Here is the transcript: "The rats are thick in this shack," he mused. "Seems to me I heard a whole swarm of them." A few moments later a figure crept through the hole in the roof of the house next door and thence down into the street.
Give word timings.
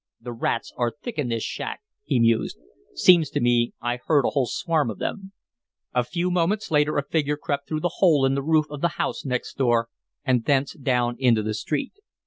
"The 0.19 0.33
rats 0.33 0.73
are 0.77 0.95
thick 0.99 1.19
in 1.19 1.27
this 1.27 1.43
shack," 1.43 1.81
he 2.03 2.19
mused. 2.19 2.57
"Seems 2.95 3.29
to 3.29 3.39
me 3.39 3.73
I 3.79 3.97
heard 4.07 4.25
a 4.25 4.29
whole 4.29 4.47
swarm 4.47 4.89
of 4.89 4.97
them." 4.97 5.31
A 5.93 6.03
few 6.03 6.31
moments 6.31 6.71
later 6.71 6.97
a 6.97 7.03
figure 7.07 7.37
crept 7.37 7.67
through 7.67 7.81
the 7.81 7.97
hole 7.97 8.25
in 8.25 8.33
the 8.33 8.41
roof 8.41 8.65
of 8.71 8.81
the 8.81 8.87
house 8.97 9.23
next 9.25 9.59
door 9.59 9.89
and 10.25 10.43
thence 10.43 10.73
down 10.73 11.17
into 11.19 11.43
the 11.43 11.53
street. 11.53 11.93